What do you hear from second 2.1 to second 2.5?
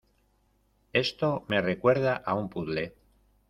a un